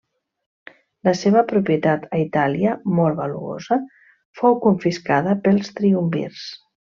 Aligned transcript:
La 1.07 1.11
seva 1.19 1.43
propietat 1.51 2.07
a 2.17 2.21
Itàlia, 2.23 2.73
molt 3.01 3.19
valuosa, 3.19 3.79
fou 4.41 4.57
confiscada 4.65 5.37
pels 5.45 5.71
triumvirs. 5.83 6.49